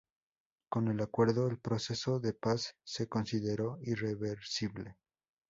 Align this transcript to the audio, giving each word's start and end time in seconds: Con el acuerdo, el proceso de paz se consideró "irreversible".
Con 0.67 0.87
el 0.87 0.99
acuerdo, 0.99 1.47
el 1.47 1.59
proceso 1.59 2.19
de 2.19 2.33
paz 2.33 2.75
se 2.83 3.07
consideró 3.07 3.77
"irreversible". 3.83 4.95